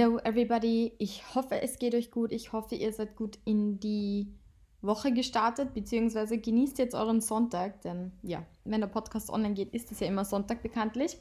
Hello 0.00 0.18
everybody, 0.24 0.94
ich 0.96 1.34
hoffe 1.34 1.60
es 1.60 1.78
geht 1.78 1.94
euch 1.94 2.10
gut, 2.10 2.32
ich 2.32 2.54
hoffe 2.54 2.74
ihr 2.74 2.90
seid 2.90 3.16
gut 3.16 3.38
in 3.44 3.80
die 3.80 4.32
Woche 4.80 5.12
gestartet, 5.12 5.74
beziehungsweise 5.74 6.38
genießt 6.38 6.78
jetzt 6.78 6.94
euren 6.94 7.20
Sonntag, 7.20 7.82
denn 7.82 8.10
ja, 8.22 8.46
wenn 8.64 8.80
der 8.80 8.88
Podcast 8.88 9.28
online 9.28 9.52
geht, 9.52 9.74
ist 9.74 9.92
es 9.92 10.00
ja 10.00 10.06
immer 10.06 10.24
Sonntag 10.24 10.62
bekanntlich. 10.62 11.18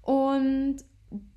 Und 0.00 0.76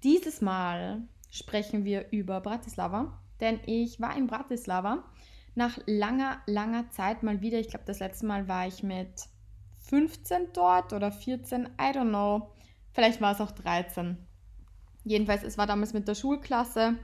dieses 0.03 0.40
Mal 0.41 1.02
sprechen 1.31 1.84
wir 1.84 2.12
über 2.12 2.41
Bratislava, 2.41 3.23
denn 3.39 3.59
ich 3.66 4.00
war 4.00 4.16
in 4.16 4.28
Bratislava 4.28 5.03
nach 5.55 5.80
langer, 5.88 6.44
langer 6.45 6.91
Zeit 6.91 7.23
mal 7.23 7.41
wieder. 7.41 7.58
Ich 7.58 7.70
glaube, 7.70 7.86
das 7.88 7.98
letzte 7.98 8.28
Mal 8.28 8.48
war 8.48 8.67
ich 8.67 8.84
mit 8.84 9.25
15 9.80 10.50
dort 10.53 10.94
oder 10.94 11.12
14, 11.12 11.70
I 11.81 11.86
don't 11.86 12.09
know. 12.09 12.52
Vielleicht 12.91 13.20
war 13.20 13.31
es 13.31 13.41
auch 13.41 13.50
13. 13.50 14.27
Jedenfalls, 15.07 15.43
es 15.43 15.57
war 15.57 15.67
damals 15.67 15.93
mit 15.93 16.07
der 16.07 16.16
Schulklasse. 16.16 16.95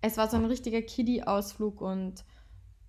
Es 0.00 0.16
war 0.16 0.28
so 0.28 0.36
ein 0.36 0.46
richtiger 0.46 0.80
Kiddie-Ausflug 0.80 1.80
und 1.80 2.24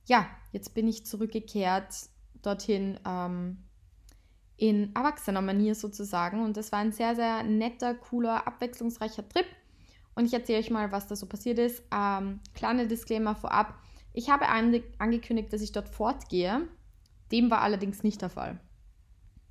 ja, 0.05 0.25
jetzt 0.51 0.73
bin 0.73 0.87
ich 0.87 1.05
zurückgekehrt 1.05 1.93
dorthin 2.41 2.99
ähm, 3.05 3.57
in 4.57 4.95
erwachsener 4.95 5.41
Manier 5.41 5.75
sozusagen. 5.75 6.43
Und 6.43 6.57
es 6.57 6.71
war 6.71 6.79
ein 6.79 6.91
sehr, 6.91 7.15
sehr 7.15 7.43
netter, 7.43 7.93
cooler, 7.93 8.47
abwechslungsreicher 8.47 9.27
Trip. 9.27 9.45
Und 10.15 10.25
ich 10.25 10.33
erzähle 10.33 10.59
euch 10.59 10.69
mal, 10.69 10.91
was 10.91 11.07
da 11.07 11.15
so 11.15 11.25
passiert 11.25 11.59
ist. 11.59 11.83
Ähm, 11.93 12.39
kleiner 12.53 12.85
Disclaimer 12.85 13.35
vorab. 13.35 13.79
Ich 14.13 14.29
habe 14.29 14.47
angekündigt, 14.47 15.51
dass 15.51 15.61
ich 15.61 15.71
dort 15.71 15.89
fortgehe. 15.89 16.67
Dem 17.31 17.51
war 17.51 17.61
allerdings 17.61 18.03
nicht 18.03 18.21
der 18.21 18.29
Fall. 18.29 18.59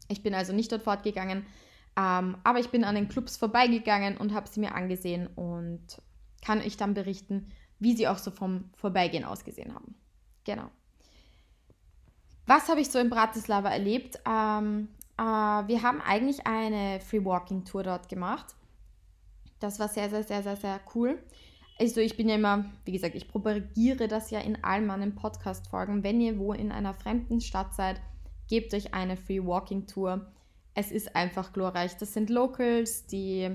Ich 0.09 0.23
bin 0.23 0.35
also 0.35 0.53
nicht 0.53 0.71
dort 0.71 0.83
fortgegangen, 0.83 1.47
ähm, 1.97 2.37
aber 2.45 2.59
ich 2.59 2.71
bin 2.71 2.85
an 2.85 2.95
den 2.95 3.09
Clubs 3.09 3.37
vorbeigegangen 3.37 4.17
und 4.17 4.33
habe 4.33 4.49
sie 4.49 4.61
mir 4.61 4.75
angesehen 4.75 5.27
und 5.27 6.01
kann 6.45 6.61
euch 6.61 6.77
dann 6.77 6.95
berichten, 6.95 7.53
wie 7.79 7.97
sie 7.97 8.09
auch 8.09 8.19
so 8.19 8.31
vom 8.31 8.71
Vorbeigehen 8.75 9.25
ausgesehen 9.25 9.75
haben. 9.75 9.95
Genau. 10.45 10.71
Was 12.47 12.69
habe 12.69 12.81
ich 12.81 12.91
so 12.91 12.99
in 12.99 13.11
Bratislava 13.11 13.69
erlebt? 13.69 14.19
Ähm, 14.27 14.89
äh, 15.19 15.23
wir 15.23 15.83
haben 15.83 16.01
eigentlich 16.01 16.47
eine 16.47 17.01
Free 17.01 17.25
Walking 17.25 17.65
Tour 17.65 17.83
dort 17.83 18.09
gemacht. 18.09 18.55
Das 19.61 19.79
war 19.79 19.89
sehr, 19.89 20.11
sehr, 20.11 20.25
sehr, 20.25 20.43
sehr, 20.43 20.57
sehr 20.57 20.81
cool. 20.95 21.23
Also 21.79 22.01
ich 22.01 22.17
bin 22.17 22.29
ja 22.29 22.35
immer, 22.35 22.67
wie 22.85 22.93
gesagt, 22.93 23.15
ich 23.15 23.29
propagiere 23.29 24.09
das 24.09 24.31
ja 24.31 24.41
in 24.41 24.63
all 24.63 24.83
meinen 24.83 25.15
Podcast-Folgen. 25.15 26.03
Wenn 26.03 26.21
ihr 26.21 26.39
wo 26.39 26.53
in 26.53 26.73
einer 26.73 26.95
fremden 26.95 27.41
Stadt 27.41 27.75
seid, 27.75 28.01
gebt 28.49 28.75
euch 28.75 28.95
eine 28.95 29.17
Free 29.17 29.45
Walking 29.45 29.87
Tour. 29.87 30.27
Es 30.75 30.91
ist 30.91 31.15
einfach 31.15 31.53
glorreich. 31.53 31.97
Das 31.97 32.15
sind 32.15 32.31
Locals, 32.31 33.07
die, 33.07 33.51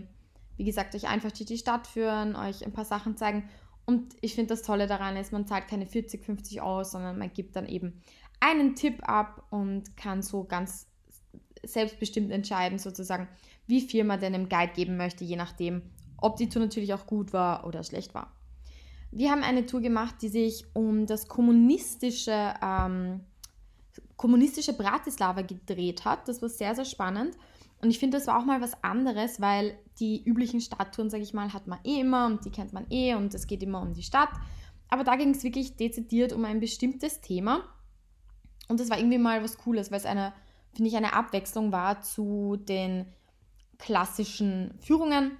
wie 0.58 0.64
gesagt, 0.64 0.96
euch 0.96 1.08
einfach 1.08 1.32
durch 1.32 1.46
die 1.46 1.58
Stadt 1.58 1.88
führen, 1.88 2.36
euch 2.36 2.66
ein 2.66 2.74
paar 2.74 2.86
Sachen 2.86 3.18
zeigen. 3.18 3.50
Und 3.86 4.16
ich 4.22 4.36
finde 4.36 4.50
das 4.50 4.64
Tolle 4.64 4.88
daran 4.88 5.16
ist, 5.16 5.32
man 5.32 5.48
zahlt 5.48 5.68
keine 5.68 5.86
40, 5.86 6.24
50 6.24 6.62
aus, 6.62 6.92
sondern 6.92 7.18
man 7.18 7.32
gibt 7.32 7.56
dann 7.56 7.68
eben 7.68 8.02
einen 8.40 8.76
Tipp 8.76 9.02
ab 9.08 9.46
und 9.50 9.96
kann 9.98 10.22
so 10.22 10.44
ganz 10.44 10.88
selbstbestimmt 11.64 12.32
entscheiden, 12.32 12.80
sozusagen, 12.80 13.28
wie 13.66 13.82
viel 13.82 14.04
man 14.04 14.20
denn 14.20 14.34
dem 14.34 14.50
Guide 14.50 14.74
geben 14.74 14.98
möchte, 14.98 15.24
je 15.24 15.36
nachdem, 15.36 15.82
ob 16.18 16.38
die 16.38 16.50
Tour 16.50 16.62
natürlich 16.62 16.94
auch 16.94 17.08
gut 17.08 17.34
war 17.34 17.66
oder 17.66 17.84
schlecht 17.84 18.14
war. 18.14 18.34
Wir 19.12 19.32
haben 19.32 19.44
eine 19.44 19.66
Tour 19.66 19.82
gemacht, 19.82 20.16
die 20.22 20.30
sich 20.30 20.66
um 20.74 21.06
das 21.06 21.28
kommunistische, 21.28 22.54
ähm, 22.62 23.22
kommunistische 24.18 24.74
Bratislava 24.74 25.44
gedreht 25.44 26.04
hat. 26.04 26.28
Das 26.28 26.42
war 26.42 26.50
sehr, 26.50 26.76
sehr 26.76 26.86
spannend. 26.86 27.38
Und 27.82 27.92
ich 27.92 28.00
finde, 28.00 28.18
das 28.18 28.28
war 28.28 28.40
auch 28.40 28.46
mal 28.46 28.60
was 28.60 28.84
anderes, 28.84 29.40
weil 29.40 29.78
die 30.00 30.24
üblichen 30.24 30.62
Stadttouren, 30.62 31.12
sage 31.12 31.24
ich 31.24 31.34
mal, 31.34 31.54
hat 31.54 31.68
man 31.68 31.80
eh 31.84 32.00
immer 32.00 32.26
und 32.26 32.44
die 32.44 32.50
kennt 32.50 32.74
man 32.74 32.88
eh 32.90 33.14
und 33.14 33.34
es 33.36 33.46
geht 33.46 33.62
immer 33.62 33.82
um 33.82 33.94
die 33.94 34.04
Stadt. 34.04 34.32
Aber 34.90 35.04
da 35.04 35.16
ging 35.16 35.32
es 35.32 35.44
wirklich 35.44 35.76
dezidiert 35.76 36.34
um 36.34 36.44
ein 36.46 36.60
bestimmtes 36.60 37.22
Thema. 37.22 37.64
Und 38.68 38.80
das 38.80 38.90
war 38.90 38.98
irgendwie 38.98 39.20
mal 39.20 39.44
was 39.44 39.58
Cooles, 39.58 39.92
weil 39.92 40.00
es 40.00 40.06
eine, 40.06 40.34
finde 40.74 40.90
ich, 40.90 40.98
eine 40.98 41.14
Abwechslung 41.14 41.72
war 41.72 42.02
zu 42.02 42.58
den 42.58 43.06
klassischen 43.78 44.74
Führungen. 44.80 45.38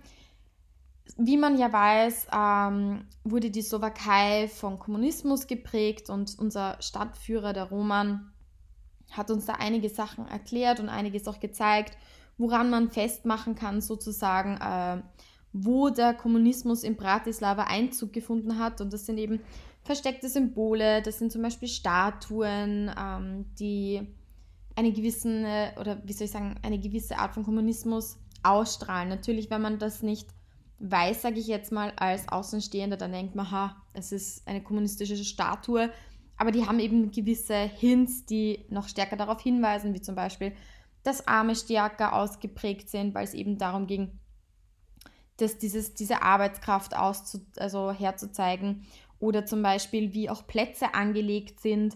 Wie 1.18 1.38
man 1.38 1.58
ja 1.58 1.72
weiß, 1.72 2.28
ähm, 2.32 3.08
wurde 3.24 3.50
die 3.50 3.62
Slowakei 3.62 4.48
vom 4.48 4.78
Kommunismus 4.78 5.48
geprägt 5.48 6.10
und 6.10 6.38
unser 6.38 6.80
Stadtführer, 6.82 7.54
der 7.54 7.64
Roman, 7.64 8.32
hat 9.12 9.32
uns 9.32 9.46
da 9.46 9.54
einige 9.54 9.90
Sachen 9.90 10.28
erklärt 10.28 10.80
und 10.80 10.90
einiges 10.90 11.28
auch 11.28 11.40
gezeigt 11.40 11.98
woran 12.38 12.70
man 12.70 12.90
festmachen 12.90 13.56
kann, 13.56 13.82
sozusagen, 13.82 14.58
äh, 14.58 15.02
wo 15.54 15.90
der 15.90 16.14
Kommunismus 16.14 16.84
in 16.84 16.96
Bratislava 16.96 17.64
Einzug 17.64 18.14
gefunden 18.14 18.60
hat. 18.60 18.80
Und 18.80 18.94
das 18.94 19.06
sind 19.06 19.18
eben 19.18 19.42
versteckte 19.84 20.30
Symbole, 20.30 21.02
das 21.02 21.18
sind 21.18 21.32
zum 21.32 21.42
Beispiel 21.42 21.68
Statuen, 21.68 22.92
ähm, 22.98 23.46
die 23.60 24.08
eine 24.76 24.92
gewissen, 24.92 25.46
oder 25.80 26.02
wie 26.06 26.14
soll 26.14 26.26
ich 26.26 26.32
sagen, 26.32 26.56
eine 26.62 26.78
gewisse 26.78 27.18
Art 27.18 27.34
von 27.34 27.44
Kommunismus 27.44 28.20
ausstrahlen. 28.44 29.10
Natürlich, 29.10 29.50
wenn 29.50 29.62
man 29.62 29.80
das 29.80 30.04
nicht 30.04 30.28
weiß, 30.80 31.24
sage 31.24 31.40
ich 31.40 31.48
jetzt 31.48 31.72
mal, 31.72 31.92
als 31.96 32.28
Außenstehender, 32.28 32.98
dann 32.98 33.12
denkt 33.12 33.34
man, 33.34 33.50
ha, 33.50 33.78
es 33.94 34.12
ist 34.12 34.48
eine 34.48 34.62
kommunistische 34.62 35.16
Statue. 35.16 35.90
Aber 36.38 36.52
die 36.52 36.66
haben 36.66 36.80
eben 36.80 37.12
gewisse 37.12 37.56
Hints, 37.56 38.26
die 38.26 38.66
noch 38.70 38.88
stärker 38.88 39.16
darauf 39.16 39.42
hinweisen, 39.42 39.94
wie 39.94 40.02
zum 40.02 40.16
Beispiel 40.16 40.54
dass 41.08 41.26
Arme 41.26 41.56
stärker 41.56 42.14
ausgeprägt 42.14 42.90
sind, 42.90 43.16
weil 43.16 43.24
es 43.24 43.34
eben 43.34 43.58
darum 43.58 43.88
ging, 43.88 44.20
dass 45.38 45.58
dieses, 45.58 45.94
diese 45.94 46.22
Arbeitskraft 46.22 46.98
auszu, 46.98 47.46
also 47.56 47.92
herzuzeigen 47.92 48.86
oder 49.20 49.46
zum 49.46 49.62
Beispiel, 49.62 50.14
wie 50.14 50.30
auch 50.30 50.46
Plätze 50.48 50.94
angelegt 50.94 51.62
sind. 51.62 51.96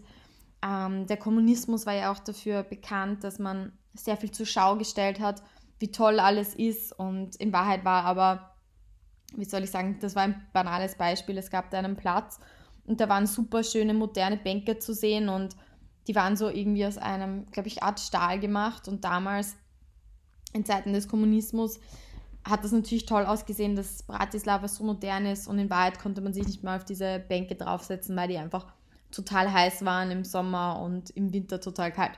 Ähm, 0.64 1.08
der 1.08 1.18
Kommunismus 1.18 1.86
war 1.86 1.94
ja 1.94 2.12
auch 2.12 2.20
dafür 2.20 2.64
bekannt, 2.64 3.26
dass 3.26 3.38
man 3.38 3.74
sehr 3.94 4.16
viel 4.16 4.32
zur 4.32 4.46
Schau 4.46 4.78
gestellt 4.78 5.20
hat, 5.20 5.44
wie 5.80 5.92
toll 5.92 6.20
alles 6.22 6.56
ist 6.56 6.98
und 6.98 7.36
in 7.36 7.52
Wahrheit 7.52 7.84
war 7.84 8.06
aber, 8.06 8.56
wie 9.36 9.44
soll 9.44 9.64
ich 9.64 9.72
sagen, 9.72 9.98
das 10.00 10.16
war 10.16 10.24
ein 10.24 10.48
banales 10.54 10.96
Beispiel. 10.96 11.38
Es 11.38 11.50
gab 11.50 11.70
da 11.72 11.80
einen 11.80 11.98
Platz 11.98 12.40
und 12.86 13.00
da 13.00 13.10
waren 13.10 13.28
super 13.28 13.64
schöne 13.64 13.94
moderne 13.94 14.38
Bänke 14.38 14.80
zu 14.80 14.94
sehen 14.94 15.30
und 15.30 15.56
die 16.08 16.16
waren 16.16 16.36
so 16.36 16.50
irgendwie 16.50 16.86
aus 16.86 16.98
einem, 16.98 17.46
glaube 17.52 17.68
ich, 17.68 17.84
Art 17.84 18.00
Stahl 18.00 18.40
gemacht 18.40 18.88
und 18.88 19.04
damals 19.04 19.56
in 20.54 20.66
Zeiten 20.66 20.94
des 20.94 21.08
Kommunismus 21.08 21.80
hat 22.44 22.64
das 22.64 22.72
natürlich 22.72 23.06
toll 23.06 23.26
ausgesehen, 23.26 23.76
dass 23.76 24.04
Bratislava 24.04 24.68
so 24.68 24.84
modern 24.84 25.26
ist 25.26 25.48
und 25.48 25.60
in 25.60 25.70
Wahrheit 25.70 26.00
konnte 26.00 26.22
man 26.22 26.34
sich 26.34 26.46
nicht 26.46 26.64
mehr 26.64 26.76
auf 26.76 26.86
diese 26.86 27.20
Bänke 27.20 27.56
draufsetzen, 27.56 28.16
weil 28.16 28.30
die 28.30 28.38
einfach 28.38 28.74
total 29.12 29.52
heiß 29.52 29.86
waren 29.86 30.10
im 30.10 30.24
Sommer 30.24 30.82
und 30.82 31.12
im 31.12 31.34
Winter 31.34 31.60
total 31.60 31.92
kalt. 31.92 32.18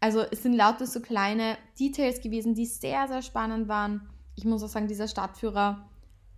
Also 0.00 0.22
es 0.30 0.42
sind 0.42 0.54
lauter 0.54 0.86
so 0.86 1.00
kleine 1.00 1.58
Details 1.78 2.22
gewesen, 2.22 2.54
die 2.54 2.64
sehr, 2.64 3.06
sehr 3.08 3.20
spannend 3.20 3.68
waren. 3.68 4.08
Ich 4.34 4.46
muss 4.46 4.62
auch 4.62 4.68
sagen, 4.68 4.88
dieser 4.88 5.08
Stadtführer 5.08 5.86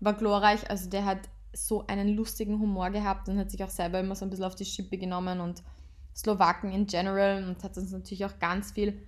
war 0.01 0.15
glorreich. 0.15 0.69
Also 0.69 0.91
der 0.91 1.05
hat 1.05 1.21
so 1.53 1.87
einen 1.87 2.09
lustigen 2.09 2.59
Humor 2.59 2.91
gehabt 2.91 3.29
und 3.29 3.39
hat 3.39 3.51
sich 3.51 3.63
auch 3.63 3.71
selber 3.71 4.01
immer 4.01 4.15
so 4.15 4.25
ein 4.25 4.31
bisschen 4.31 4.45
auf 4.45 4.55
die 4.55 4.65
Schippe 4.65 4.99
genommen 4.99 5.41
und 5.41 5.63
Slowaken 6.15 6.73
in 6.73 6.87
general 6.87 7.45
und 7.45 7.63
hat 7.63 7.77
uns 7.77 7.93
natürlich 7.93 8.25
auch 8.25 8.39
ganz 8.39 8.73
viel 8.73 9.07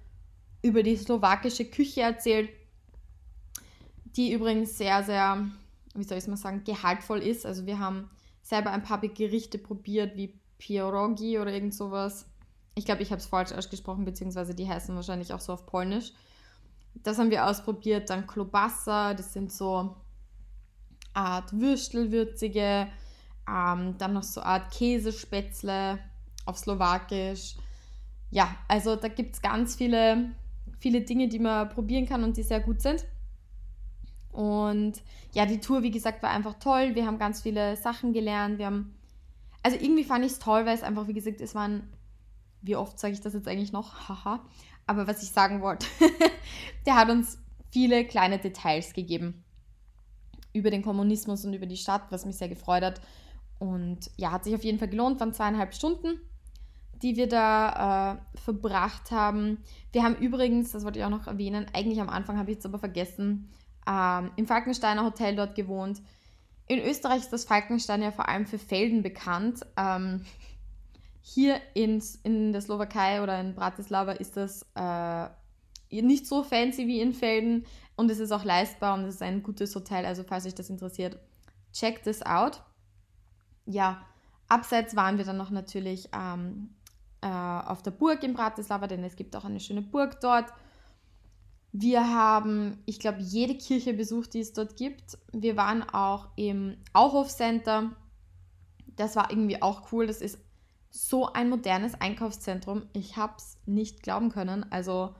über 0.62 0.82
die 0.82 0.96
slowakische 0.96 1.66
Küche 1.66 2.02
erzählt, 2.02 2.48
die 4.16 4.32
übrigens 4.32 4.78
sehr, 4.78 5.02
sehr, 5.02 5.46
wie 5.94 6.04
soll 6.04 6.18
ich 6.18 6.24
es 6.24 6.28
mal 6.28 6.36
sagen, 6.36 6.64
gehaltvoll 6.64 7.18
ist. 7.18 7.44
Also 7.44 7.66
wir 7.66 7.78
haben 7.78 8.10
selber 8.42 8.70
ein 8.70 8.82
paar 8.82 9.00
Gerichte 9.00 9.58
probiert, 9.58 10.16
wie 10.16 10.38
Pierogi 10.58 11.38
oder 11.38 11.52
irgend 11.52 11.74
sowas. 11.74 12.26
Ich 12.74 12.84
glaube, 12.84 13.02
ich 13.02 13.10
habe 13.10 13.20
es 13.20 13.26
falsch 13.26 13.52
ausgesprochen, 13.52 14.04
beziehungsweise 14.04 14.54
die 14.54 14.68
heißen 14.68 14.94
wahrscheinlich 14.94 15.32
auch 15.32 15.40
so 15.40 15.52
auf 15.52 15.66
Polnisch. 15.66 16.12
Das 16.94 17.18
haben 17.18 17.30
wir 17.30 17.46
ausprobiert. 17.46 18.08
Dann 18.08 18.26
Klobassa, 18.26 19.14
das 19.14 19.32
sind 19.32 19.52
so 19.52 19.96
Art 21.14 21.52
Würstelwürzige. 21.58 22.88
Ähm, 23.48 23.96
dann 23.98 24.12
noch 24.12 24.22
so 24.22 24.40
Art 24.42 24.72
Käsespätzle 24.72 25.98
auf 26.46 26.58
Slowakisch. 26.58 27.54
Ja, 28.30 28.54
also 28.68 28.96
da 28.96 29.08
gibt 29.08 29.36
es 29.36 29.42
ganz 29.42 29.76
viele, 29.76 30.32
viele 30.78 31.02
Dinge, 31.02 31.28
die 31.28 31.38
man 31.38 31.68
probieren 31.68 32.06
kann 32.06 32.24
und 32.24 32.36
die 32.36 32.42
sehr 32.42 32.60
gut 32.60 32.80
sind. 32.80 33.04
Und 34.32 35.00
ja, 35.32 35.46
die 35.46 35.60
Tour, 35.60 35.82
wie 35.82 35.90
gesagt, 35.90 36.22
war 36.22 36.30
einfach 36.30 36.54
toll. 36.54 36.94
Wir 36.94 37.06
haben 37.06 37.18
ganz 37.18 37.42
viele 37.42 37.76
Sachen 37.76 38.12
gelernt. 38.12 38.58
Wir 38.58 38.66
haben, 38.66 38.96
also 39.62 39.76
irgendwie 39.80 40.04
fand 40.04 40.24
ich 40.24 40.32
es 40.32 40.38
toll, 40.40 40.66
weil 40.66 40.74
es 40.74 40.82
einfach, 40.82 41.06
wie 41.06 41.12
gesagt, 41.12 41.40
es 41.40 41.54
waren, 41.54 41.92
wie 42.60 42.76
oft 42.76 42.98
sage 42.98 43.14
ich 43.14 43.20
das 43.20 43.34
jetzt 43.34 43.46
eigentlich 43.46 43.72
noch? 43.72 44.08
Haha. 44.08 44.44
Aber 44.86 45.06
was 45.06 45.22
ich 45.22 45.30
sagen 45.30 45.62
wollte, 45.62 45.86
der 46.86 46.96
hat 46.96 47.10
uns 47.10 47.38
viele 47.70 48.04
kleine 48.04 48.38
Details 48.38 48.92
gegeben 48.92 49.43
über 50.54 50.70
den 50.70 50.82
Kommunismus 50.82 51.44
und 51.44 51.52
über 51.52 51.66
die 51.66 51.76
Stadt, 51.76 52.04
was 52.10 52.24
mich 52.24 52.36
sehr 52.36 52.48
gefreut 52.48 52.82
hat. 52.82 53.00
Und 53.58 54.10
ja, 54.16 54.32
hat 54.32 54.44
sich 54.44 54.54
auf 54.54 54.64
jeden 54.64 54.78
Fall 54.78 54.88
gelohnt, 54.88 55.20
waren 55.20 55.34
zweieinhalb 55.34 55.74
Stunden 55.74 56.18
die 57.04 57.16
wir 57.16 57.28
da 57.28 58.14
äh, 58.14 58.38
verbracht 58.40 59.10
haben. 59.10 59.58
Wir 59.92 60.02
haben 60.02 60.16
übrigens, 60.16 60.72
das 60.72 60.84
wollte 60.84 60.98
ich 60.98 61.04
auch 61.04 61.10
noch 61.10 61.26
erwähnen, 61.26 61.66
eigentlich 61.74 62.00
am 62.00 62.08
Anfang 62.08 62.38
habe 62.38 62.50
ich 62.50 62.58
es 62.58 62.64
aber 62.64 62.78
vergessen, 62.78 63.50
ähm, 63.86 64.30
im 64.36 64.46
Falkensteiner 64.46 65.04
Hotel 65.04 65.36
dort 65.36 65.54
gewohnt. 65.54 66.00
In 66.66 66.78
Österreich 66.78 67.18
ist 67.18 67.32
das 67.32 67.44
Falkenstein 67.44 68.00
ja 68.00 68.10
vor 68.10 68.28
allem 68.28 68.46
für 68.46 68.58
Felden 68.58 69.02
bekannt. 69.02 69.66
Ähm, 69.76 70.24
hier 71.20 71.60
in, 71.74 72.02
in 72.22 72.52
der 72.52 72.62
Slowakei 72.62 73.22
oder 73.22 73.38
in 73.38 73.54
Bratislava 73.54 74.12
ist 74.12 74.38
das 74.38 74.66
äh, 74.74 75.28
nicht 75.90 76.26
so 76.26 76.42
fancy 76.42 76.86
wie 76.86 77.00
in 77.00 77.12
Felden 77.12 77.66
und 77.96 78.10
es 78.10 78.18
ist 78.18 78.32
auch 78.32 78.44
leistbar 78.44 78.94
und 78.94 79.04
es 79.04 79.16
ist 79.16 79.22
ein 79.22 79.42
gutes 79.42 79.74
Hotel. 79.74 80.04
Also 80.04 80.24
falls 80.24 80.46
euch 80.46 80.54
das 80.54 80.70
interessiert, 80.70 81.18
check 81.72 82.02
this 82.02 82.22
out. 82.22 82.62
Ja, 83.66 84.04
abseits 84.48 84.96
waren 84.96 85.18
wir 85.18 85.24
dann 85.24 85.36
noch 85.36 85.50
natürlich 85.50 86.08
ähm, 86.12 86.74
äh, 87.20 87.28
auf 87.28 87.82
der 87.82 87.92
Burg 87.92 88.22
in 88.22 88.34
Bratislava, 88.34 88.86
denn 88.86 89.04
es 89.04 89.16
gibt 89.16 89.34
auch 89.36 89.44
eine 89.44 89.60
schöne 89.60 89.82
Burg 89.82 90.20
dort. 90.20 90.52
Wir 91.72 92.14
haben, 92.14 92.78
ich 92.86 93.00
glaube, 93.00 93.20
jede 93.20 93.56
Kirche 93.56 93.94
besucht, 93.94 94.34
die 94.34 94.40
es 94.40 94.52
dort 94.52 94.76
gibt. 94.76 95.18
Wir 95.32 95.56
waren 95.56 95.82
auch 95.82 96.28
im 96.36 96.76
Auhof 96.92 97.28
Center. 97.28 97.90
Das 98.94 99.16
war 99.16 99.30
irgendwie 99.30 99.60
auch 99.60 99.90
cool. 99.90 100.06
Das 100.06 100.20
ist 100.20 100.38
so 100.90 101.32
ein 101.32 101.50
modernes 101.50 102.00
Einkaufszentrum. 102.00 102.86
Ich 102.92 103.16
habe 103.16 103.34
es 103.38 103.58
nicht 103.66 104.04
glauben 104.04 104.30
können. 104.30 104.70
Also 104.70 105.16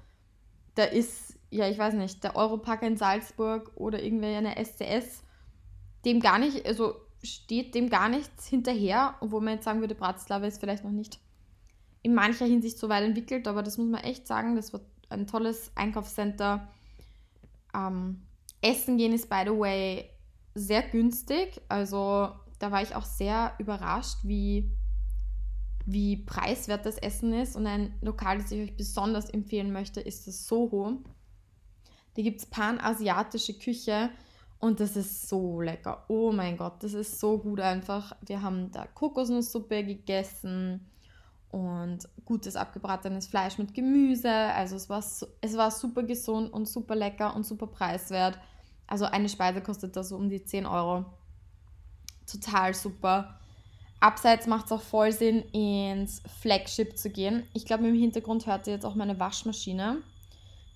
da 0.77 0.85
ist, 0.85 1.34
ja, 1.55 1.69
ich 1.69 1.79
weiß 1.79 1.95
nicht, 1.95 2.25
der 2.25 2.35
Europark 2.35 2.83
in 2.83 2.97
Salzburg 2.97 3.71
oder 3.77 4.03
irgendwie 4.03 4.27
eine 4.27 4.57
SCS, 4.57 5.23
dem 6.05 6.19
gar 6.19 6.39
nicht, 6.39 6.67
also 6.67 6.97
steht 7.23 7.75
dem 7.75 7.89
gar 7.89 8.09
nichts 8.09 8.49
hinterher, 8.49 9.15
obwohl 9.21 9.41
man 9.41 9.55
jetzt 9.55 9.65
sagen 9.65 9.81
würde, 9.81 9.95
Bratislava 9.95 10.47
ist 10.47 10.59
vielleicht 10.59 10.85
noch 10.85 10.91
nicht 10.91 11.21
in 12.03 12.13
mancher 12.13 12.45
Hinsicht 12.45 12.79
so 12.79 12.89
weit 12.89 13.05
entwickelt, 13.05 13.47
aber 13.47 13.63
das 13.63 13.79
muss 13.79 13.87
man 13.87 14.03
echt 14.03 14.27
sagen, 14.27 14.57
das 14.57 14.73
wird 14.73 14.83
ein 15.11 15.29
tolles 15.29 15.71
Einkaufscenter. 15.77 16.69
Ähm, 17.73 18.23
Essen 18.61 18.99
gehen 18.99 19.13
ist, 19.13 19.31
by 19.31 19.43
the 19.45 19.57
way, 19.57 20.11
sehr 20.55 20.83
günstig. 20.83 21.61
Also 21.69 22.31
da 22.59 22.73
war 22.73 22.83
ich 22.83 22.97
auch 22.97 23.05
sehr 23.05 23.55
überrascht, 23.59 24.19
wie, 24.25 24.71
wie 25.87 26.17
preiswert 26.17 26.85
das 26.85 26.99
Essen 26.99 27.33
ist. 27.33 27.55
Und 27.55 27.67
ein 27.67 27.95
Lokal, 28.03 28.39
das 28.39 28.51
ich 28.51 28.71
euch 28.71 28.77
besonders 28.77 29.31
empfehlen 29.31 29.73
möchte, 29.73 30.01
ist 30.01 30.27
das 30.27 30.47
Soho. 30.47 30.99
Da 32.17 32.23
gibt 32.23 32.41
es 32.41 32.47
panasiatische 32.47 33.55
Küche 33.55 34.11
und 34.61 34.81
das 34.81 34.97
ist 34.97 35.29
so 35.29 35.61
lecker. 35.61 36.05
Oh 36.09 36.33
mein 36.33 36.57
Gott, 36.57 36.83
das 36.83 36.95
ist 36.95 37.21
so 37.21 37.39
gut 37.39 37.61
einfach. 37.61 38.17
Wir 38.23 38.41
haben 38.41 38.71
da 38.71 38.87
Kokosnusssuppe 38.87 39.85
gegessen 39.85 40.87
und 41.51 41.99
gutes 42.25 42.57
abgebratenes 42.57 43.27
Fleisch 43.27 43.59
mit 43.59 43.75
Gemüse. 43.75 44.31
Also 44.31 44.77
es 44.77 44.89
war, 44.89 45.05
es 45.41 45.57
war 45.57 45.71
super 45.71 46.03
gesund 46.03 46.53
und 46.53 46.67
super 46.67 46.95
lecker 46.95 47.35
und 47.37 47.45
super 47.45 47.67
preiswert. 47.67 48.39
Also 48.87 49.05
eine 49.05 49.29
Speise 49.29 49.61
kostet 49.61 49.97
da 49.97 50.03
so 50.03 50.17
um 50.17 50.29
die 50.29 50.45
10 50.45 50.67
Euro. 50.67 51.05
Total 52.27 52.75
super. 52.75 53.39
Abseits 54.01 54.47
macht 54.47 54.67
es 54.67 54.73
auch 54.73 54.83
voll 54.83 55.13
Sinn, 55.13 55.43
ins 55.53 56.23
Flagship 56.41 56.99
zu 56.99 57.11
gehen. 57.11 57.45
Ich 57.55 57.65
glaube, 57.65 57.87
im 57.87 57.95
Hintergrund 57.95 58.47
hört 58.47 58.67
ihr 58.67 58.75
jetzt 58.75 58.85
auch 58.85 58.95
meine 58.95 59.19
Waschmaschine. 59.19 60.03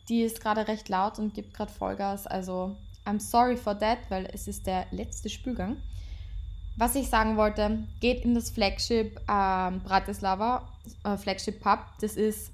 Die 0.09 0.23
ist 0.23 0.41
gerade 0.41 0.67
recht 0.69 0.89
laut 0.89 1.19
und 1.19 1.35
gibt 1.35 1.55
gerade 1.55 1.73
Vollgas. 1.73 2.27
Also 2.27 2.77
I'm 3.05 3.21
sorry 3.21 3.57
for 3.57 3.79
that, 3.79 3.99
weil 4.09 4.29
es 4.33 4.49
ist 4.49 4.67
der 4.67 4.87
letzte 4.91 5.29
Spülgang. 5.29 5.77
Was 6.77 6.95
ich 6.95 7.09
sagen 7.09 7.37
wollte, 7.37 7.87
geht 8.01 8.25
in 8.25 8.35
das 8.35 8.51
Flagship 8.51 9.19
ähm, 9.29 9.81
Bratislava, 9.81 10.69
äh, 11.05 11.17
Flagship 11.17 11.61
Pub. 11.61 11.81
Das 12.01 12.17
ist, 12.17 12.53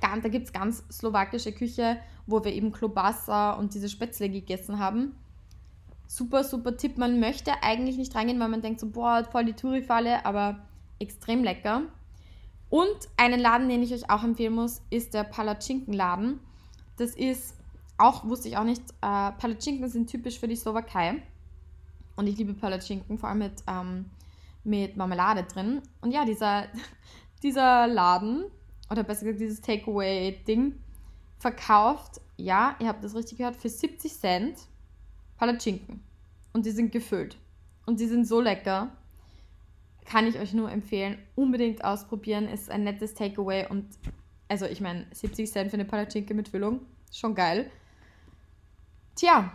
ganz, 0.00 0.22
da 0.22 0.28
gibt 0.28 0.46
es 0.46 0.52
ganz 0.52 0.82
slowakische 0.90 1.52
Küche, 1.52 1.98
wo 2.26 2.42
wir 2.42 2.52
eben 2.52 2.72
Klobasa 2.72 3.52
und 3.52 3.72
diese 3.74 3.88
Spätzle 3.88 4.28
gegessen 4.28 4.80
haben. 4.80 5.14
Super, 6.08 6.42
super 6.42 6.76
Tipp. 6.76 6.98
Man 6.98 7.20
möchte 7.20 7.52
eigentlich 7.62 7.98
nicht 7.98 8.14
reingehen, 8.14 8.40
weil 8.40 8.48
man 8.48 8.62
denkt 8.62 8.80
so, 8.80 8.88
boah, 8.88 9.24
voll 9.30 9.44
die 9.44 9.52
Touri-Falle, 9.52 10.26
aber 10.26 10.58
extrem 10.98 11.44
lecker. 11.44 11.82
Und 12.70 12.96
einen 13.16 13.40
Laden, 13.40 13.68
den 13.68 13.82
ich 13.82 13.94
euch 13.94 14.10
auch 14.10 14.22
empfehlen 14.22 14.54
muss, 14.54 14.82
ist 14.90 15.14
der 15.14 15.24
Palatschinken-Laden. 15.24 16.40
Das 16.96 17.14
ist, 17.14 17.54
auch 17.96 18.24
wusste 18.24 18.48
ich 18.48 18.56
auch 18.56 18.64
nicht, 18.64 18.82
äh, 19.00 19.32
Palatschinken 19.32 19.88
sind 19.88 20.10
typisch 20.10 20.38
für 20.38 20.48
die 20.48 20.56
Slowakei. 20.56 21.22
Und 22.16 22.26
ich 22.26 22.36
liebe 22.36 22.52
Palatschinken, 22.52 23.16
vor 23.18 23.30
allem 23.30 23.38
mit, 23.38 23.62
ähm, 23.66 24.06
mit 24.64 24.96
Marmelade 24.96 25.44
drin. 25.44 25.82
Und 26.00 26.10
ja, 26.10 26.24
dieser, 26.24 26.66
dieser 27.42 27.86
Laden, 27.86 28.44
oder 28.90 29.02
besser 29.02 29.24
gesagt 29.24 29.40
dieses 29.40 29.60
Takeaway-Ding, 29.60 30.74
verkauft, 31.38 32.20
ja, 32.36 32.76
ihr 32.80 32.88
habt 32.88 33.02
das 33.02 33.14
richtig 33.14 33.38
gehört, 33.38 33.56
für 33.56 33.68
70 33.68 34.12
Cent 34.12 34.58
Palatschinken. 35.38 36.02
Und 36.52 36.66
die 36.66 36.70
sind 36.70 36.92
gefüllt. 36.92 37.38
Und 37.86 38.00
die 38.00 38.06
sind 38.06 38.26
so 38.26 38.40
lecker. 38.40 38.90
Kann 40.08 40.26
ich 40.26 40.38
euch 40.38 40.54
nur 40.54 40.70
empfehlen. 40.72 41.18
Unbedingt 41.34 41.84
ausprobieren. 41.84 42.48
Ist 42.48 42.70
ein 42.70 42.82
nettes 42.82 43.12
Takeaway. 43.12 43.66
Und 43.68 43.86
also 44.48 44.64
ich 44.64 44.80
meine, 44.80 45.06
70 45.12 45.52
Cent 45.52 45.70
für 45.70 45.74
eine 45.74 45.84
Palatschinke 45.84 46.32
mit 46.32 46.48
Füllung. 46.48 46.80
Schon 47.12 47.34
geil. 47.34 47.70
Tja, 49.14 49.52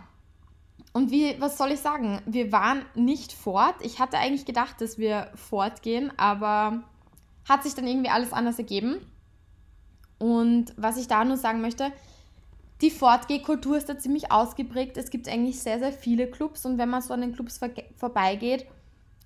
und 0.92 1.10
wie, 1.10 1.34
was 1.40 1.58
soll 1.58 1.72
ich 1.72 1.80
sagen? 1.80 2.20
Wir 2.24 2.52
waren 2.52 2.84
nicht 2.94 3.32
fort. 3.32 3.74
Ich 3.80 3.98
hatte 3.98 4.16
eigentlich 4.16 4.44
gedacht, 4.44 4.80
dass 4.80 4.96
wir 4.96 5.32
fortgehen, 5.34 6.12
aber 6.16 6.84
hat 7.48 7.64
sich 7.64 7.74
dann 7.74 7.88
irgendwie 7.88 8.10
alles 8.10 8.32
anders 8.32 8.58
ergeben. 8.58 9.04
Und 10.18 10.72
was 10.76 10.96
ich 10.96 11.08
da 11.08 11.24
nur 11.24 11.36
sagen 11.36 11.60
möchte, 11.60 11.90
die 12.80 12.90
Fortgehkultur 12.90 13.76
ist 13.76 13.88
da 13.88 13.98
ziemlich 13.98 14.30
ausgeprägt. 14.30 14.96
Es 14.96 15.10
gibt 15.10 15.28
eigentlich 15.28 15.58
sehr, 15.58 15.80
sehr 15.80 15.92
viele 15.92 16.30
Clubs 16.30 16.64
und 16.64 16.78
wenn 16.78 16.90
man 16.90 17.02
so 17.02 17.12
an 17.12 17.22
den 17.22 17.32
Clubs 17.32 17.58
vor 17.58 17.70
vorbeigeht, 17.96 18.66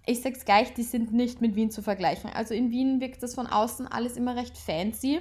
ich 0.09 0.23
sag's 0.23 0.47
gleich, 0.47 0.73
die 0.73 0.85
sind 0.85 1.13
nicht 1.13 1.43
mit 1.43 1.55
Wien 1.55 1.71
zu 1.71 1.83
vergleichen. 1.83 2.31
Also 2.31 2.55
in 2.55 2.71
Wien 2.71 2.99
wirkt 2.99 3.23
das 3.23 3.35
von 3.35 3.47
außen 3.47 3.87
alles 3.87 4.17
immer 4.17 4.37
recht 4.37 4.57
fancy. 4.57 5.21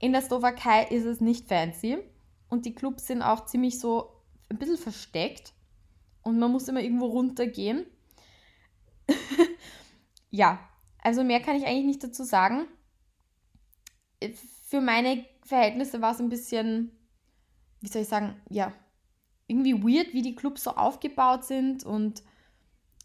In 0.00 0.12
der 0.12 0.22
Slowakei 0.22 0.86
ist 0.86 1.04
es 1.04 1.20
nicht 1.20 1.46
fancy 1.46 1.98
und 2.48 2.66
die 2.66 2.74
Clubs 2.74 3.06
sind 3.06 3.22
auch 3.22 3.46
ziemlich 3.46 3.78
so 3.78 4.10
ein 4.48 4.58
bisschen 4.58 4.76
versteckt 4.76 5.52
und 6.22 6.38
man 6.40 6.50
muss 6.50 6.66
immer 6.66 6.82
irgendwo 6.82 7.06
runtergehen. 7.06 7.86
ja, 10.30 10.58
also 11.00 11.22
mehr 11.22 11.40
kann 11.40 11.54
ich 11.54 11.64
eigentlich 11.64 11.86
nicht 11.86 12.02
dazu 12.04 12.24
sagen. 12.24 12.66
Für 14.66 14.80
meine 14.80 15.24
Verhältnisse 15.44 16.02
war 16.02 16.12
es 16.12 16.20
ein 16.20 16.28
bisschen, 16.28 16.90
wie 17.80 17.88
soll 17.88 18.02
ich 18.02 18.08
sagen, 18.08 18.34
ja, 18.50 18.72
irgendwie 19.46 19.80
weird, 19.80 20.12
wie 20.12 20.22
die 20.22 20.34
Clubs 20.34 20.64
so 20.64 20.72
aufgebaut 20.72 21.44
sind 21.44 21.84
und 21.84 22.24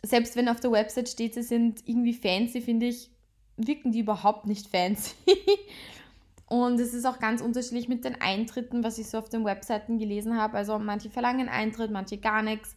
selbst 0.06 0.36
wenn 0.36 0.50
auf 0.50 0.60
der 0.60 0.72
Website 0.72 1.10
steht, 1.10 1.34
sie 1.34 1.44
sind 1.44 1.82
irgendwie 1.88 2.14
fancy, 2.14 2.62
finde 2.62 2.88
ich, 2.88 3.10
wirken 3.56 3.92
die 3.92 4.00
überhaupt 4.00 4.46
nicht 4.46 4.68
fancy. 4.68 5.16
und 6.48 6.80
es 6.80 6.94
ist 6.94 7.06
auch 7.06 7.20
ganz 7.20 7.42
unterschiedlich 7.42 7.88
mit 7.88 8.04
den 8.04 8.20
Eintritten, 8.20 8.84
was 8.84 8.98
ich 8.98 9.10
so 9.10 9.18
auf 9.18 9.30
den 9.30 9.46
Webseiten 9.46 9.98
gelesen 9.98 10.38
habe. 10.38 10.58
Also 10.58 10.78
manche 10.78 11.10
verlangen 11.10 11.48
Eintritt, 11.48 11.92
manche 11.92 12.18
gar 12.18 12.42
nichts. 12.42 12.76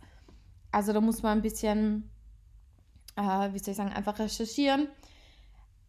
Also 0.70 0.92
da 0.92 1.00
muss 1.00 1.22
man 1.22 1.38
ein 1.38 1.42
bisschen, 1.42 2.10
äh, 3.16 3.52
wie 3.52 3.58
soll 3.58 3.72
ich 3.72 3.76
sagen, 3.76 3.92
einfach 3.92 4.18
recherchieren. 4.18 4.88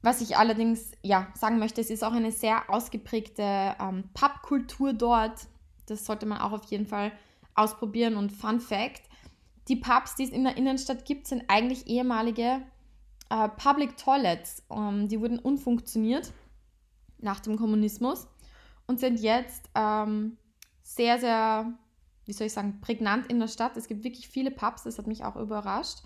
Was 0.01 0.21
ich 0.21 0.37
allerdings 0.37 0.91
ja, 1.01 1.27
sagen 1.35 1.59
möchte, 1.59 1.81
es 1.81 1.89
ist 1.89 2.03
auch 2.03 2.13
eine 2.13 2.31
sehr 2.31 2.69
ausgeprägte 2.69 3.75
ähm, 3.79 4.05
Pubkultur 4.13 4.93
dort. 4.93 5.47
Das 5.87 6.05
sollte 6.05 6.25
man 6.25 6.39
auch 6.39 6.51
auf 6.51 6.65
jeden 6.65 6.85
Fall 6.85 7.11
ausprobieren. 7.55 8.15
Und 8.15 8.31
Fun 8.31 8.59
Fact: 8.59 9.01
Die 9.67 9.75
Pubs, 9.75 10.15
die 10.15 10.23
es 10.23 10.29
in 10.29 10.43
der 10.43 10.57
Innenstadt 10.57 11.05
gibt, 11.05 11.27
sind 11.27 11.43
eigentlich 11.47 11.87
ehemalige 11.87 12.61
äh, 13.29 13.49
Public 13.49 13.97
Toilets. 13.97 14.63
Ähm, 14.69 15.07
die 15.07 15.19
wurden 15.19 15.39
unfunktioniert 15.39 16.31
nach 17.19 17.39
dem 17.39 17.57
Kommunismus 17.57 18.27
und 18.85 18.99
sind 18.99 19.19
jetzt 19.19 19.69
ähm, 19.75 20.37
sehr, 20.83 21.19
sehr 21.19 21.77
wie 22.27 22.33
soll 22.33 22.47
ich 22.47 22.53
sagen, 22.53 22.81
prägnant 22.81 23.27
in 23.27 23.39
der 23.39 23.47
Stadt. 23.47 23.77
Es 23.77 23.87
gibt 23.87 24.03
wirklich 24.03 24.27
viele 24.27 24.51
Pubs, 24.51 24.83
das 24.83 24.97
hat 24.97 25.07
mich 25.07 25.23
auch 25.23 25.37
überrascht. 25.37 25.99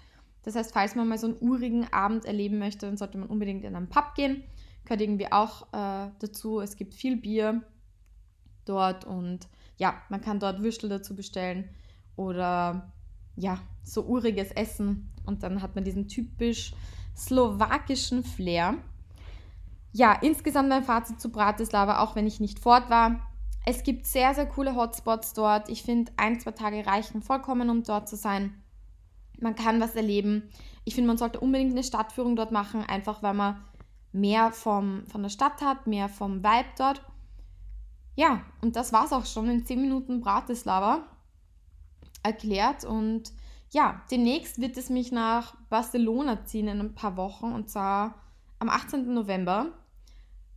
Das 0.44 0.56
heißt, 0.56 0.72
falls 0.72 0.96
man 0.96 1.08
mal 1.08 1.18
so 1.18 1.27
einen 1.27 1.38
urigen 1.41 1.91
Abend 1.91 2.25
erleben 2.25 2.60
möchte, 2.60 2.86
dann 2.86 2.98
sollte 2.98 3.18
man 3.18 3.27
unbedingt 3.27 3.63
in 3.63 3.75
einen 3.75 3.89
Pub 3.89 4.13
gehen. 4.15 4.44
Gehört 4.86 5.01
irgendwie 5.01 5.32
auch 5.32 5.74
äh, 5.74 6.12
dazu. 6.20 6.60
Es 6.60 6.75
gibt 6.75 6.94
viel 6.94 7.18
Bier 7.18 7.63
dort 8.65 9.03
und 9.06 9.48
ja, 9.77 10.01
man 10.10 10.22
kann 10.22 10.39
dort 10.39 10.62
Würstel 10.62 10.89
dazu 10.89 11.15
bestellen 11.15 11.70
oder 12.15 12.94
ja, 13.41 13.60
so 13.83 14.03
uriges 14.03 14.51
Essen 14.51 15.12
und 15.25 15.43
dann 15.43 15.62
hat 15.62 15.75
man 15.75 15.83
diesen 15.83 16.07
typisch 16.07 16.74
slowakischen 17.17 18.24
Flair. 18.24 18.75
Ja, 19.91 20.13
insgesamt 20.13 20.69
mein 20.69 20.83
Fazit 20.83 21.19
zu 21.19 21.31
Bratislava, 21.31 22.00
auch 22.00 22.15
wenn 22.15 22.27
ich 22.27 22.39
nicht 22.39 22.60
fort 22.60 22.89
war. 22.89 23.19
Es 23.65 23.83
gibt 23.83 24.05
sehr, 24.05 24.33
sehr 24.33 24.45
coole 24.45 24.75
Hotspots 24.75 25.33
dort. 25.33 25.69
Ich 25.69 25.83
finde, 25.83 26.12
ein, 26.17 26.39
zwei 26.39 26.51
Tage 26.51 26.86
reichen 26.86 27.21
vollkommen, 27.21 27.69
um 27.69 27.83
dort 27.83 28.07
zu 28.07 28.15
sein. 28.15 28.63
Man 29.39 29.55
kann 29.55 29.81
was 29.81 29.95
erleben. 29.95 30.50
Ich 30.86 30.95
finde, 30.95 31.07
man 31.07 31.17
sollte 31.17 31.39
unbedingt 31.39 31.71
eine 31.71 31.83
Stadtführung 31.83 32.36
dort 32.36 32.51
machen, 32.51 32.83
einfach 32.83 33.21
weil 33.21 33.33
man 33.33 33.62
mehr 34.13 34.51
vom, 34.51 35.05
von 35.07 35.24
der 35.24 35.29
Stadt 35.29 35.62
hat, 35.62 35.88
mehr 35.88 36.10
vom 36.10 36.43
Vibe 36.43 36.69
dort. 36.77 37.01
Ja, 38.15 38.41
und 38.62 38.75
das 38.75 38.93
war 38.93 39.05
es 39.05 39.13
auch 39.13 39.25
schon 39.25 39.50
in 39.50 39.65
10 39.65 39.81
Minuten 39.81 40.21
Bratislava 40.21 41.05
erklärt. 42.23 42.83
Und 42.83 43.31
ja, 43.71 44.01
demnächst 44.11 44.59
wird 44.59 44.77
es 44.77 44.89
mich 44.89 45.11
nach 45.11 45.55
Barcelona 45.69 46.45
ziehen 46.45 46.67
in 46.67 46.79
ein 46.79 46.95
paar 46.95 47.17
Wochen 47.17 47.53
und 47.53 47.69
zwar 47.69 48.15
am 48.59 48.69
18. 48.69 49.13
November. 49.13 49.73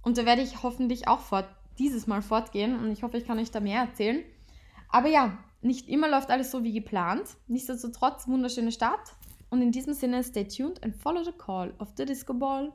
Und 0.02 0.18
da 0.18 0.26
werde 0.26 0.42
ich 0.42 0.62
hoffentlich 0.62 1.08
auch 1.08 1.20
fort, 1.20 1.48
dieses 1.78 2.06
Mal 2.06 2.22
fortgehen 2.22 2.78
und 2.78 2.90
ich 2.92 3.02
hoffe, 3.02 3.16
ich 3.16 3.26
kann 3.26 3.38
euch 3.38 3.50
da 3.50 3.60
mehr 3.60 3.80
erzählen. 3.80 4.22
Aber 4.90 5.08
ja, 5.08 5.38
nicht 5.60 5.88
immer 5.88 6.08
läuft 6.08 6.30
alles 6.30 6.50
so 6.50 6.62
wie 6.62 6.72
geplant. 6.72 7.36
Nichtsdestotrotz, 7.48 8.28
wunderschöne 8.28 8.70
Start. 8.70 9.14
Und 9.50 9.62
in 9.62 9.72
diesem 9.72 9.94
Sinne, 9.94 10.22
stay 10.22 10.46
tuned 10.46 10.82
and 10.84 10.94
follow 10.94 11.24
the 11.24 11.32
call 11.32 11.74
of 11.78 11.88
the 11.96 12.04
Disco 12.04 12.34
Ball. 12.34 12.72